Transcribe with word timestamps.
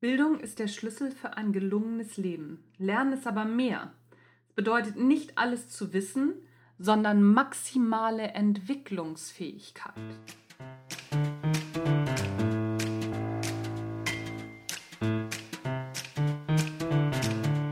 Bildung 0.00 0.38
ist 0.38 0.60
der 0.60 0.68
Schlüssel 0.68 1.10
für 1.10 1.36
ein 1.36 1.52
gelungenes 1.52 2.18
Leben. 2.18 2.62
Lernen 2.78 3.14
ist 3.14 3.26
aber 3.26 3.44
mehr. 3.44 3.92
Es 4.46 4.54
bedeutet 4.54 4.96
nicht 4.96 5.36
alles 5.36 5.70
zu 5.70 5.92
wissen, 5.92 6.34
sondern 6.78 7.20
maximale 7.20 8.28
Entwicklungsfähigkeit. 8.28 9.94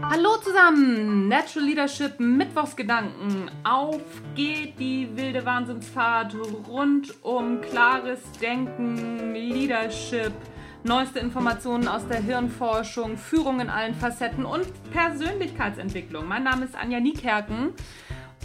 Hallo 0.03 0.37
zusammen, 0.43 1.29
Natural 1.29 1.69
Leadership 1.69 2.19
Mittwochsgedanken. 2.19 3.53
Auf 3.63 4.03
geht 4.35 4.81
die 4.81 5.09
wilde 5.17 5.47
Wahnsinnsfahrt 5.47 6.35
rund 6.67 7.23
um 7.23 7.61
klares 7.61 8.21
Denken, 8.41 9.33
Leadership, 9.33 10.33
neueste 10.87 11.19
Informationen 11.19 11.89
aus 11.89 12.07
der 12.07 12.23
Hirnforschung, 12.23 13.19
Führung 13.19 13.59
in 13.59 13.69
allen 13.69 13.95
Facetten 13.95 14.45
und 14.45 14.67
Persönlichkeitsentwicklung. 14.93 16.29
Mein 16.29 16.45
Name 16.45 16.65
ist 16.65 16.77
Anja 16.77 17.01
Niekerken 17.01 17.73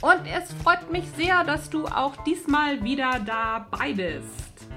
und 0.02 0.22
es 0.26 0.52
freut 0.64 0.92
mich 0.92 1.06
sehr, 1.16 1.44
dass 1.44 1.70
du 1.70 1.86
auch 1.86 2.18
diesmal 2.24 2.84
wieder 2.84 3.20
dabei 3.24 3.94
bist. 3.94 4.68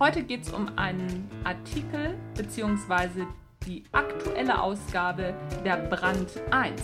Heute 0.00 0.24
geht 0.24 0.42
es 0.42 0.52
um 0.52 0.66
einen 0.76 1.30
Artikel 1.44 2.18
bzw. 2.36 3.24
die 3.66 3.84
aktuelle 3.92 4.60
Ausgabe 4.60 5.32
der 5.64 5.76
Brand 5.76 6.40
1. 6.50 6.82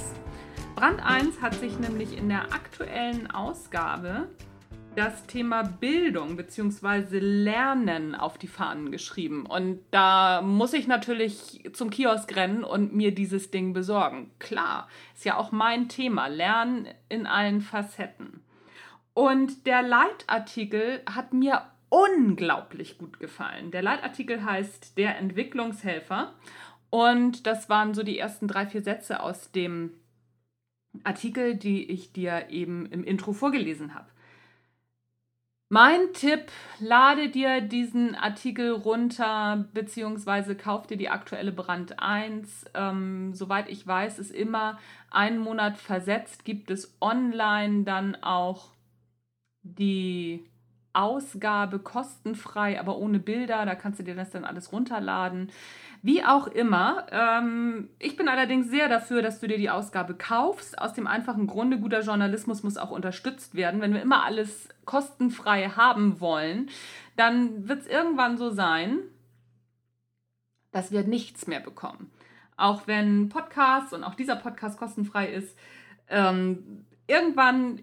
Brand 0.76 1.04
1 1.04 1.42
hat 1.42 1.54
sich 1.54 1.80
nämlich 1.80 2.16
in 2.16 2.28
der 2.28 2.52
aktuellen 2.52 3.28
Ausgabe 3.32 4.28
das 4.98 5.26
Thema 5.26 5.62
Bildung 5.62 6.36
bzw. 6.36 7.20
Lernen 7.20 8.16
auf 8.16 8.36
die 8.36 8.48
Fahnen 8.48 8.90
geschrieben. 8.90 9.46
Und 9.46 9.78
da 9.92 10.42
muss 10.42 10.72
ich 10.72 10.88
natürlich 10.88 11.62
zum 11.72 11.90
Kiosk 11.90 12.34
rennen 12.34 12.64
und 12.64 12.96
mir 12.96 13.14
dieses 13.14 13.52
Ding 13.52 13.72
besorgen. 13.72 14.32
Klar, 14.40 14.88
ist 15.14 15.24
ja 15.24 15.36
auch 15.36 15.52
mein 15.52 15.88
Thema. 15.88 16.26
Lernen 16.26 16.88
in 17.08 17.28
allen 17.28 17.60
Facetten. 17.60 18.42
Und 19.14 19.68
der 19.68 19.82
Leitartikel 19.82 21.02
hat 21.08 21.32
mir 21.32 21.62
unglaublich 21.90 22.98
gut 22.98 23.20
gefallen. 23.20 23.70
Der 23.70 23.82
Leitartikel 23.82 24.44
heißt 24.44 24.98
Der 24.98 25.16
Entwicklungshelfer. 25.16 26.34
Und 26.90 27.46
das 27.46 27.68
waren 27.68 27.94
so 27.94 28.02
die 28.02 28.18
ersten 28.18 28.48
drei, 28.48 28.66
vier 28.66 28.82
Sätze 28.82 29.20
aus 29.20 29.52
dem 29.52 29.92
Artikel, 31.04 31.54
die 31.54 31.88
ich 31.88 32.12
dir 32.12 32.48
eben 32.50 32.86
im 32.86 33.04
Intro 33.04 33.32
vorgelesen 33.32 33.94
habe. 33.94 34.08
Mein 35.70 36.14
Tipp, 36.14 36.50
lade 36.80 37.28
dir 37.28 37.60
diesen 37.60 38.14
Artikel 38.14 38.70
runter, 38.72 39.68
beziehungsweise 39.74 40.56
kauf 40.56 40.86
dir 40.86 40.96
die 40.96 41.10
aktuelle 41.10 41.52
Brand 41.52 41.98
1. 41.98 42.64
Ähm, 42.72 43.34
soweit 43.34 43.68
ich 43.68 43.86
weiß, 43.86 44.18
ist 44.18 44.30
immer 44.30 44.78
einen 45.10 45.38
Monat 45.38 45.76
versetzt, 45.76 46.46
gibt 46.46 46.70
es 46.70 46.96
online 47.02 47.84
dann 47.84 48.14
auch 48.16 48.70
die 49.62 50.48
Ausgabe 50.98 51.78
kostenfrei, 51.78 52.80
aber 52.80 52.98
ohne 52.98 53.20
Bilder. 53.20 53.64
Da 53.64 53.76
kannst 53.76 54.00
du 54.00 54.02
dir 54.02 54.16
das 54.16 54.30
dann 54.30 54.44
alles 54.44 54.72
runterladen. 54.72 55.50
Wie 56.02 56.24
auch 56.24 56.48
immer, 56.48 57.06
ähm, 57.12 57.88
ich 57.98 58.16
bin 58.16 58.28
allerdings 58.28 58.68
sehr 58.68 58.88
dafür, 58.88 59.22
dass 59.22 59.38
du 59.38 59.46
dir 59.46 59.58
die 59.58 59.70
Ausgabe 59.70 60.14
kaufst. 60.14 60.78
Aus 60.78 60.94
dem 60.94 61.06
einfachen 61.06 61.46
Grunde, 61.46 61.78
guter 61.78 62.00
Journalismus 62.00 62.64
muss 62.64 62.76
auch 62.76 62.90
unterstützt 62.90 63.54
werden. 63.54 63.80
Wenn 63.80 63.94
wir 63.94 64.02
immer 64.02 64.24
alles 64.24 64.68
kostenfrei 64.84 65.68
haben 65.68 66.20
wollen, 66.20 66.68
dann 67.16 67.68
wird 67.68 67.82
es 67.82 67.86
irgendwann 67.86 68.36
so 68.36 68.50
sein, 68.50 68.98
dass 70.72 70.90
wir 70.90 71.04
nichts 71.04 71.46
mehr 71.46 71.60
bekommen. 71.60 72.10
Auch 72.56 72.88
wenn 72.88 73.28
Podcasts 73.28 73.92
und 73.92 74.02
auch 74.02 74.14
dieser 74.14 74.36
Podcast 74.36 74.78
kostenfrei 74.78 75.28
ist, 75.28 75.56
ähm, 76.08 76.84
irgendwann 77.06 77.82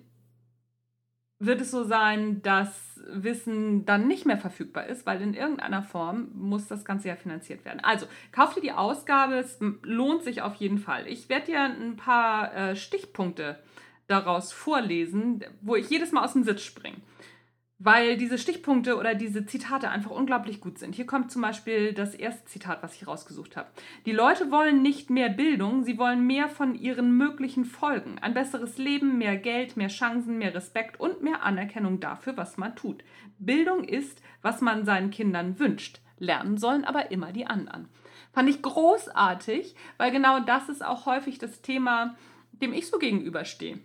wird 1.39 1.61
es 1.61 1.71
so 1.71 1.83
sein, 1.83 2.41
dass 2.41 3.01
Wissen 3.07 3.85
dann 3.85 4.07
nicht 4.07 4.25
mehr 4.25 4.37
verfügbar 4.37 4.87
ist, 4.87 5.05
weil 5.05 5.21
in 5.21 5.33
irgendeiner 5.33 5.83
Form 5.83 6.29
muss 6.33 6.67
das 6.67 6.85
Ganze 6.85 7.09
ja 7.09 7.15
finanziert 7.15 7.65
werden. 7.65 7.81
Also, 7.83 8.07
kauf 8.31 8.53
dir 8.53 8.61
die 8.61 8.71
Ausgabe, 8.71 9.35
es 9.35 9.59
lohnt 9.83 10.23
sich 10.23 10.41
auf 10.41 10.55
jeden 10.55 10.79
Fall. 10.79 11.07
Ich 11.07 11.29
werde 11.29 11.47
dir 11.47 11.59
ein 11.59 11.97
paar 11.97 12.55
äh, 12.55 12.75
Stichpunkte 12.75 13.59
daraus 14.07 14.53
vorlesen, 14.53 15.43
wo 15.61 15.75
ich 15.75 15.89
jedes 15.89 16.11
Mal 16.11 16.23
aus 16.23 16.33
dem 16.33 16.43
Sitz 16.43 16.61
springe 16.61 16.97
weil 17.77 18.15
diese 18.15 18.37
Stichpunkte 18.37 18.97
oder 18.97 19.15
diese 19.15 19.45
Zitate 19.45 19.89
einfach 19.89 20.11
unglaublich 20.11 20.61
gut 20.61 20.79
sind. 20.79 20.95
Hier 20.95 21.05
kommt 21.05 21.31
zum 21.31 21.41
Beispiel 21.41 21.93
das 21.93 22.15
erste 22.15 22.45
Zitat, 22.45 22.81
was 22.81 22.95
ich 22.95 23.05
rausgesucht 23.05 23.57
habe. 23.57 23.69
Die 24.05 24.13
Leute 24.13 24.49
wollen 24.49 24.81
nicht 24.81 25.09
mehr 25.09 25.29
Bildung, 25.29 25.83
sie 25.83 25.97
wollen 25.97 26.25
mehr 26.25 26.47
von 26.47 26.75
ihren 26.75 27.17
möglichen 27.17 27.65
Folgen. 27.65 28.17
Ein 28.19 28.33
besseres 28.33 28.77
Leben, 28.77 29.17
mehr 29.17 29.35
Geld, 29.35 29.75
mehr 29.75 29.89
Chancen, 29.89 30.37
mehr 30.37 30.55
Respekt 30.55 30.99
und 30.99 31.21
mehr 31.21 31.43
Anerkennung 31.43 31.99
dafür, 31.99 32.37
was 32.37 32.57
man 32.57 32.75
tut. 32.75 33.03
Bildung 33.39 33.83
ist, 33.83 34.21
was 34.41 34.61
man 34.61 34.85
seinen 34.85 35.11
Kindern 35.11 35.59
wünscht. 35.59 35.99
Lernen 36.17 36.57
sollen 36.57 36.85
aber 36.85 37.11
immer 37.11 37.33
die 37.33 37.45
anderen. 37.45 37.89
Fand 38.31 38.49
ich 38.49 38.61
großartig, 38.61 39.75
weil 39.97 40.11
genau 40.11 40.39
das 40.39 40.69
ist 40.69 40.83
auch 40.83 41.05
häufig 41.05 41.39
das 41.39 41.61
Thema, 41.61 42.15
dem 42.53 42.71
ich 42.71 42.87
so 42.87 42.99
gegenüberstehe. 42.99 43.79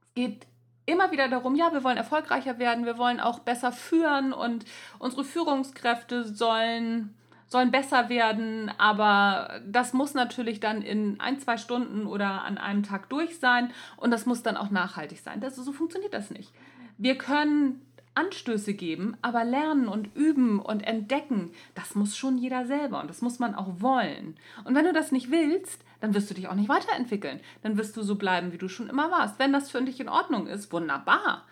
Es 0.00 0.14
geht 0.14 0.46
immer 0.88 1.10
wieder 1.12 1.28
darum, 1.28 1.54
ja, 1.54 1.72
wir 1.72 1.84
wollen 1.84 1.96
erfolgreicher 1.96 2.58
werden, 2.58 2.86
wir 2.86 2.98
wollen 2.98 3.20
auch 3.20 3.40
besser 3.40 3.72
führen 3.72 4.32
und 4.32 4.64
unsere 4.98 5.22
Führungskräfte 5.22 6.24
sollen, 6.24 7.14
sollen 7.46 7.70
besser 7.70 8.08
werden, 8.08 8.70
aber 8.78 9.60
das 9.66 9.92
muss 9.92 10.14
natürlich 10.14 10.60
dann 10.60 10.82
in 10.82 11.20
ein, 11.20 11.38
zwei 11.40 11.58
Stunden 11.58 12.06
oder 12.06 12.42
an 12.42 12.58
einem 12.58 12.82
Tag 12.82 13.08
durch 13.10 13.38
sein 13.38 13.70
und 13.96 14.10
das 14.10 14.26
muss 14.26 14.42
dann 14.42 14.56
auch 14.56 14.70
nachhaltig 14.70 15.20
sein. 15.20 15.40
Das, 15.40 15.56
so 15.56 15.72
funktioniert 15.72 16.14
das 16.14 16.30
nicht. 16.30 16.52
Wir 16.96 17.16
können 17.16 17.82
Anstöße 18.18 18.74
geben, 18.74 19.16
aber 19.22 19.44
lernen 19.44 19.86
und 19.86 20.14
üben 20.16 20.58
und 20.58 20.80
entdecken, 20.80 21.52
das 21.76 21.94
muss 21.94 22.16
schon 22.16 22.36
jeder 22.36 22.66
selber 22.66 23.00
und 23.00 23.08
das 23.08 23.22
muss 23.22 23.38
man 23.38 23.54
auch 23.54 23.80
wollen. 23.80 24.36
Und 24.64 24.74
wenn 24.74 24.84
du 24.84 24.92
das 24.92 25.12
nicht 25.12 25.30
willst, 25.30 25.84
dann 26.00 26.14
wirst 26.14 26.28
du 26.28 26.34
dich 26.34 26.48
auch 26.48 26.54
nicht 26.54 26.68
weiterentwickeln. 26.68 27.40
Dann 27.62 27.78
wirst 27.78 27.96
du 27.96 28.02
so 28.02 28.16
bleiben, 28.16 28.52
wie 28.52 28.58
du 28.58 28.68
schon 28.68 28.88
immer 28.88 29.10
warst. 29.10 29.38
Wenn 29.38 29.52
das 29.52 29.70
für 29.70 29.80
dich 29.82 30.00
in 30.00 30.08
Ordnung 30.08 30.48
ist, 30.48 30.72
wunderbar. 30.72 31.46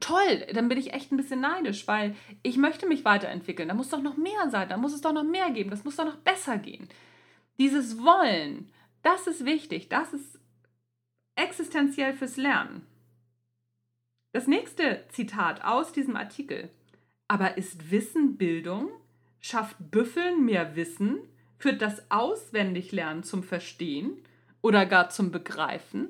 Toll, 0.00 0.46
dann 0.52 0.68
bin 0.68 0.78
ich 0.78 0.92
echt 0.92 1.12
ein 1.12 1.16
bisschen 1.16 1.40
neidisch, 1.40 1.88
weil 1.88 2.14
ich 2.42 2.58
möchte 2.58 2.86
mich 2.86 3.04
weiterentwickeln. 3.04 3.68
Da 3.68 3.74
muss 3.74 3.88
doch 3.88 4.02
noch 4.02 4.16
mehr 4.16 4.50
sein, 4.50 4.68
da 4.68 4.76
muss 4.76 4.92
es 4.92 5.00
doch 5.00 5.12
noch 5.12 5.24
mehr 5.24 5.50
geben, 5.50 5.70
das 5.70 5.84
muss 5.84 5.96
doch 5.96 6.04
noch 6.04 6.16
besser 6.16 6.58
gehen. 6.58 6.88
Dieses 7.58 8.02
Wollen, 8.02 8.70
das 9.02 9.26
ist 9.26 9.44
wichtig, 9.44 9.88
das 9.88 10.12
ist 10.12 10.38
existenziell 11.36 12.12
fürs 12.12 12.36
Lernen. 12.36 12.86
Das 14.32 14.46
nächste 14.46 15.04
Zitat 15.08 15.62
aus 15.62 15.92
diesem 15.92 16.16
Artikel. 16.16 16.70
Aber 17.28 17.58
ist 17.58 17.90
Wissen 17.90 18.38
Bildung? 18.38 18.88
Schafft 19.40 19.76
Büffeln 19.78 20.44
mehr 20.44 20.74
Wissen? 20.74 21.18
Führt 21.58 21.82
das 21.82 22.10
Auswendiglernen 22.10 23.24
zum 23.24 23.42
Verstehen 23.42 24.16
oder 24.62 24.86
gar 24.86 25.10
zum 25.10 25.30
Begreifen? 25.30 26.08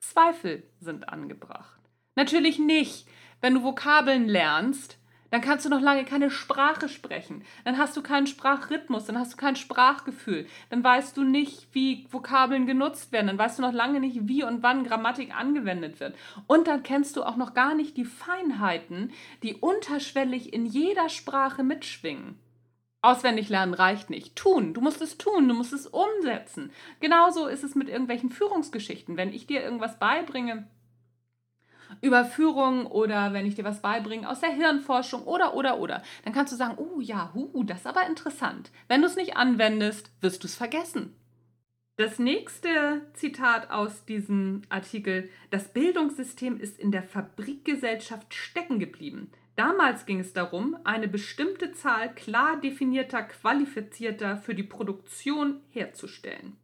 Zweifel 0.00 0.62
sind 0.80 1.10
angebracht. 1.10 1.78
Natürlich 2.16 2.58
nicht. 2.58 3.06
Wenn 3.40 3.54
du 3.54 3.62
Vokabeln 3.62 4.28
lernst, 4.28 4.98
dann 5.32 5.40
kannst 5.40 5.64
du 5.64 5.70
noch 5.70 5.80
lange 5.80 6.04
keine 6.04 6.30
Sprache 6.30 6.90
sprechen. 6.90 7.42
Dann 7.64 7.78
hast 7.78 7.96
du 7.96 8.02
keinen 8.02 8.26
Sprachrhythmus, 8.26 9.06
dann 9.06 9.18
hast 9.18 9.32
du 9.32 9.38
kein 9.38 9.56
Sprachgefühl. 9.56 10.46
Dann 10.68 10.84
weißt 10.84 11.16
du 11.16 11.24
nicht, 11.24 11.68
wie 11.72 12.06
Vokabeln 12.10 12.66
genutzt 12.66 13.12
werden. 13.12 13.28
Dann 13.28 13.38
weißt 13.38 13.58
du 13.58 13.62
noch 13.62 13.72
lange 13.72 13.98
nicht, 13.98 14.28
wie 14.28 14.44
und 14.44 14.62
wann 14.62 14.84
Grammatik 14.84 15.34
angewendet 15.34 16.00
wird. 16.00 16.16
Und 16.46 16.68
dann 16.68 16.82
kennst 16.82 17.16
du 17.16 17.22
auch 17.22 17.36
noch 17.36 17.54
gar 17.54 17.74
nicht 17.74 17.96
die 17.96 18.04
Feinheiten, 18.04 19.10
die 19.42 19.54
unterschwellig 19.54 20.52
in 20.52 20.66
jeder 20.66 21.08
Sprache 21.08 21.62
mitschwingen. 21.62 22.38
Auswendig 23.00 23.48
lernen 23.48 23.72
reicht 23.72 24.10
nicht. 24.10 24.36
Tun. 24.36 24.74
Du 24.74 24.82
musst 24.82 25.00
es 25.00 25.16
tun, 25.16 25.48
du 25.48 25.54
musst 25.54 25.72
es 25.72 25.86
umsetzen. 25.86 26.70
Genauso 27.00 27.46
ist 27.46 27.64
es 27.64 27.74
mit 27.74 27.88
irgendwelchen 27.88 28.28
Führungsgeschichten. 28.28 29.16
Wenn 29.16 29.32
ich 29.32 29.46
dir 29.46 29.62
irgendwas 29.62 29.98
beibringe, 29.98 30.68
Überführung 32.00 32.86
oder 32.86 33.32
wenn 33.32 33.46
ich 33.46 33.54
dir 33.54 33.64
was 33.64 33.82
beibringe 33.82 34.28
aus 34.28 34.40
der 34.40 34.50
Hirnforschung 34.50 35.22
oder, 35.24 35.54
oder, 35.54 35.78
oder, 35.78 36.02
dann 36.24 36.32
kannst 36.32 36.52
du 36.52 36.56
sagen, 36.56 36.78
oh 36.78 37.00
ja, 37.00 37.30
hu, 37.34 37.64
das 37.64 37.80
ist 37.80 37.86
aber 37.86 38.06
interessant. 38.06 38.70
Wenn 38.88 39.02
du 39.02 39.06
es 39.06 39.16
nicht 39.16 39.36
anwendest, 39.36 40.10
wirst 40.20 40.42
du 40.42 40.46
es 40.46 40.54
vergessen. 40.54 41.14
Das 41.96 42.18
nächste 42.18 43.02
Zitat 43.12 43.70
aus 43.70 44.06
diesem 44.06 44.62
Artikel, 44.70 45.28
das 45.50 45.72
Bildungssystem 45.72 46.58
ist 46.58 46.78
in 46.78 46.90
der 46.90 47.02
Fabrikgesellschaft 47.02 48.32
stecken 48.32 48.78
geblieben. 48.78 49.30
Damals 49.56 50.06
ging 50.06 50.18
es 50.18 50.32
darum, 50.32 50.76
eine 50.84 51.06
bestimmte 51.06 51.72
Zahl 51.72 52.14
klar 52.14 52.58
definierter 52.60 53.22
Qualifizierter 53.22 54.38
für 54.38 54.54
die 54.54 54.62
Produktion 54.62 55.60
herzustellen. 55.68 56.56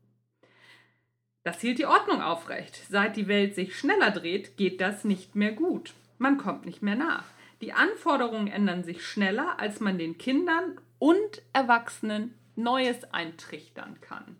Das 1.44 1.60
hielt 1.60 1.78
die 1.78 1.86
Ordnung 1.86 2.20
aufrecht. 2.20 2.80
Seit 2.90 3.16
die 3.16 3.28
Welt 3.28 3.54
sich 3.54 3.78
schneller 3.78 4.10
dreht, 4.10 4.56
geht 4.56 4.80
das 4.80 5.04
nicht 5.04 5.34
mehr 5.34 5.52
gut. 5.52 5.94
Man 6.18 6.36
kommt 6.36 6.66
nicht 6.66 6.82
mehr 6.82 6.96
nach. 6.96 7.24
Die 7.60 7.72
Anforderungen 7.72 8.48
ändern 8.48 8.84
sich 8.84 9.04
schneller, 9.06 9.58
als 9.58 9.80
man 9.80 9.98
den 9.98 10.18
Kindern 10.18 10.80
und 10.98 11.42
Erwachsenen 11.52 12.34
Neues 12.56 13.12
eintrichtern 13.12 14.00
kann. 14.00 14.36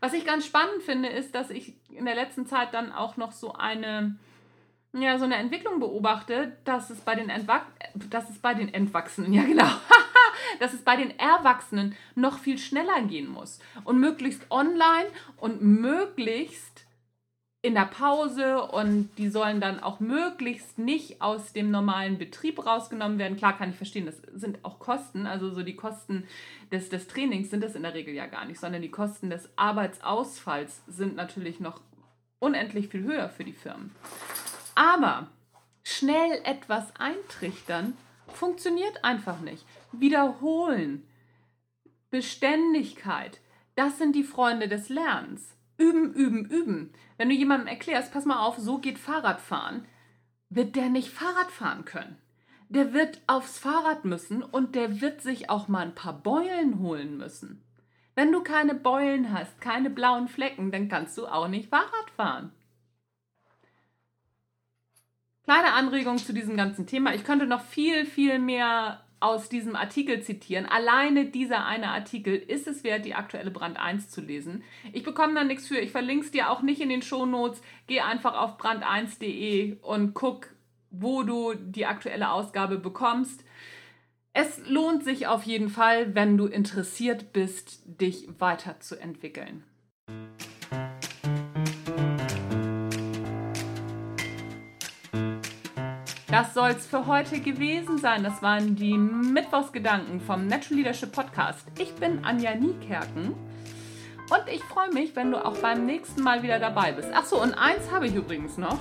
Was 0.00 0.12
ich 0.12 0.24
ganz 0.24 0.46
spannend 0.46 0.82
finde, 0.82 1.08
ist, 1.08 1.34
dass 1.34 1.50
ich 1.50 1.74
in 1.90 2.04
der 2.04 2.14
letzten 2.14 2.46
Zeit 2.46 2.72
dann 2.72 2.92
auch 2.92 3.16
noch 3.16 3.32
so 3.32 3.52
eine, 3.54 4.16
ja, 4.92 5.18
so 5.18 5.24
eine 5.24 5.36
Entwicklung 5.36 5.80
beobachte, 5.80 6.56
dass 6.64 6.90
es 6.90 7.00
bei 7.00 7.14
den, 7.14 7.30
Entwach 7.30 7.62
dass 7.94 8.30
es 8.30 8.38
bei 8.38 8.54
den 8.54 8.72
Entwachsenen, 8.72 9.32
ja 9.34 9.42
genau, 9.42 9.70
dass 10.58 10.72
es 10.72 10.82
bei 10.82 10.96
den 10.96 11.18
Erwachsenen 11.18 11.96
noch 12.14 12.38
viel 12.38 12.58
schneller 12.58 13.02
gehen 13.02 13.28
muss. 13.28 13.58
Und 13.84 13.98
möglichst 13.98 14.50
online 14.50 15.08
und 15.36 15.62
möglichst 15.62 16.86
in 17.60 17.74
der 17.74 17.86
Pause 17.86 18.62
und 18.62 19.10
die 19.18 19.28
sollen 19.28 19.60
dann 19.60 19.80
auch 19.80 19.98
möglichst 19.98 20.78
nicht 20.78 21.20
aus 21.20 21.52
dem 21.52 21.72
normalen 21.72 22.16
Betrieb 22.16 22.64
rausgenommen 22.64 23.18
werden. 23.18 23.36
Klar 23.36 23.58
kann 23.58 23.70
ich 23.70 23.76
verstehen, 23.76 24.06
das 24.06 24.22
sind 24.32 24.64
auch 24.64 24.78
Kosten, 24.78 25.26
also 25.26 25.50
so 25.50 25.62
die 25.62 25.74
Kosten 25.74 26.24
des, 26.70 26.88
des 26.88 27.08
Trainings 27.08 27.50
sind 27.50 27.64
das 27.64 27.74
in 27.74 27.82
der 27.82 27.94
Regel 27.94 28.14
ja 28.14 28.26
gar 28.26 28.44
nicht, 28.44 28.60
sondern 28.60 28.82
die 28.82 28.90
Kosten 28.90 29.28
des 29.28 29.50
Arbeitsausfalls 29.56 30.82
sind 30.86 31.16
natürlich 31.16 31.58
noch 31.58 31.80
unendlich 32.38 32.88
viel 32.88 33.02
höher 33.02 33.28
für 33.28 33.44
die 33.44 33.52
Firmen. 33.52 33.90
Aber 34.76 35.26
schnell 35.82 36.40
etwas 36.44 36.94
eintrichtern 36.96 37.94
funktioniert 38.28 39.04
einfach 39.04 39.40
nicht. 39.40 39.64
Wiederholen, 39.92 41.06
Beständigkeit, 42.10 43.40
das 43.74 43.98
sind 43.98 44.16
die 44.16 44.24
Freunde 44.24 44.68
des 44.68 44.88
Lernens. 44.88 45.54
Üben, 45.76 46.12
üben, 46.12 46.44
üben. 46.46 46.92
Wenn 47.16 47.28
du 47.28 47.34
jemandem 47.34 47.68
erklärst, 47.68 48.12
pass 48.12 48.24
mal 48.24 48.44
auf, 48.44 48.58
so 48.58 48.78
geht 48.78 48.98
Fahrradfahren, 48.98 49.86
wird 50.50 50.74
der 50.74 50.88
nicht 50.88 51.10
Fahrrad 51.10 51.50
fahren 51.50 51.84
können. 51.84 52.18
Der 52.68 52.92
wird 52.92 53.22
aufs 53.26 53.58
Fahrrad 53.58 54.04
müssen 54.04 54.42
und 54.42 54.74
der 54.74 55.00
wird 55.00 55.22
sich 55.22 55.48
auch 55.48 55.68
mal 55.68 55.86
ein 55.86 55.94
paar 55.94 56.14
Beulen 56.14 56.80
holen 56.80 57.16
müssen. 57.16 57.62
Wenn 58.14 58.32
du 58.32 58.42
keine 58.42 58.74
Beulen 58.74 59.32
hast, 59.32 59.60
keine 59.60 59.90
blauen 59.90 60.26
Flecken, 60.26 60.72
dann 60.72 60.88
kannst 60.88 61.16
du 61.16 61.26
auch 61.26 61.46
nicht 61.46 61.70
Fahrrad 61.70 62.10
fahren. 62.16 62.52
Kleine 65.44 65.72
Anregung 65.72 66.18
zu 66.18 66.34
diesem 66.34 66.56
ganzen 66.56 66.86
Thema. 66.86 67.14
Ich 67.14 67.24
könnte 67.24 67.46
noch 67.46 67.62
viel, 67.62 68.04
viel 68.04 68.38
mehr 68.38 69.00
aus 69.20 69.48
diesem 69.48 69.74
Artikel 69.76 70.22
zitieren. 70.22 70.66
Alleine 70.66 71.26
dieser 71.26 71.66
eine 71.66 71.88
Artikel 71.88 72.34
ist 72.34 72.66
es 72.68 72.84
wert, 72.84 73.04
die 73.04 73.14
aktuelle 73.14 73.50
Brand 73.50 73.78
1 73.78 74.10
zu 74.10 74.20
lesen. 74.20 74.62
Ich 74.92 75.02
bekomme 75.02 75.34
da 75.34 75.44
nichts 75.44 75.66
für. 75.66 75.78
Ich 75.78 75.90
verlinke 75.90 76.26
es 76.26 76.30
dir 76.30 76.50
auch 76.50 76.62
nicht 76.62 76.80
in 76.80 76.88
den 76.88 77.02
Shownotes. 77.02 77.60
Geh 77.86 78.00
einfach 78.00 78.34
auf 78.34 78.58
brand1.de 78.58 79.78
und 79.82 80.14
guck, 80.14 80.50
wo 80.90 81.22
du 81.22 81.54
die 81.54 81.86
aktuelle 81.86 82.30
Ausgabe 82.30 82.78
bekommst. 82.78 83.44
Es 84.32 84.60
lohnt 84.68 85.02
sich 85.02 85.26
auf 85.26 85.42
jeden 85.42 85.68
Fall, 85.68 86.14
wenn 86.14 86.36
du 86.36 86.46
interessiert 86.46 87.32
bist, 87.32 87.82
dich 87.86 88.28
weiterzuentwickeln. 88.38 89.64
Das 96.30 96.52
soll 96.52 96.70
es 96.70 96.86
für 96.86 97.06
heute 97.06 97.40
gewesen 97.40 97.96
sein. 97.96 98.22
Das 98.22 98.42
waren 98.42 98.76
die 98.76 98.98
Mittwochsgedanken 98.98 100.20
vom 100.20 100.46
Natural 100.46 100.76
Leadership 100.76 101.10
Podcast. 101.10 101.66
Ich 101.78 101.94
bin 101.94 102.22
Anja 102.22 102.54
Niekerken 102.54 103.28
und 103.28 104.42
ich 104.52 104.62
freue 104.64 104.92
mich, 104.92 105.16
wenn 105.16 105.30
du 105.30 105.42
auch 105.42 105.56
beim 105.56 105.86
nächsten 105.86 106.22
Mal 106.22 106.42
wieder 106.42 106.58
dabei 106.58 106.92
bist. 106.92 107.10
Achso, 107.14 107.42
und 107.42 107.54
eins 107.54 107.90
habe 107.90 108.08
ich 108.08 108.14
übrigens 108.14 108.58
noch. 108.58 108.78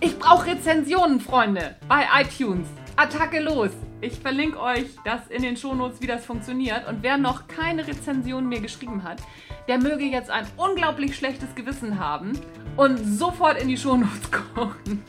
Ich 0.00 0.18
brauche 0.18 0.48
Rezensionen, 0.48 1.20
Freunde, 1.20 1.76
bei 1.88 2.04
iTunes. 2.20 2.68
Attacke 2.96 3.40
los! 3.40 3.70
Ich 4.02 4.20
verlinke 4.20 4.60
euch 4.60 4.86
das 5.06 5.26
in 5.28 5.42
den 5.42 5.56
Shownotes, 5.56 6.02
wie 6.02 6.06
das 6.06 6.26
funktioniert. 6.26 6.86
Und 6.86 7.02
wer 7.02 7.16
noch 7.16 7.48
keine 7.48 7.86
Rezension 7.86 8.46
mir 8.46 8.60
geschrieben 8.60 9.04
hat, 9.04 9.22
der 9.68 9.78
möge 9.78 10.04
jetzt 10.04 10.28
ein 10.28 10.46
unglaublich 10.58 11.16
schlechtes 11.16 11.54
Gewissen 11.54 11.98
haben 11.98 12.38
und 12.76 12.98
sofort 12.98 13.58
in 13.58 13.68
die 13.68 13.78
Shownotes 13.78 14.30
gucken 14.54 15.02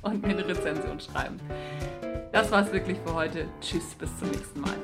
und 0.02 0.22
mir 0.22 0.30
eine 0.30 0.46
Rezension 0.46 1.00
schreiben. 1.00 1.40
Das 2.32 2.50
war's 2.50 2.72
wirklich 2.72 2.98
für 3.04 3.14
heute. 3.14 3.46
Tschüss, 3.60 3.94
bis 3.94 4.18
zum 4.18 4.30
nächsten 4.30 4.60
Mal. 4.60 4.74